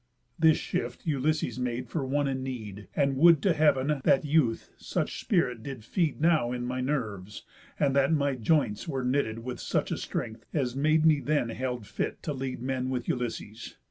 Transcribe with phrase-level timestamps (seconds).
[0.39, 5.19] This shift Ulysses made for one in need, And would to heav'n, that youth such
[5.19, 7.43] spirit did feed Now in my nerves,
[7.79, 11.85] and that my joints were knit With such a strength as made me then held
[11.85, 13.75] fit To lead men with Ulysses!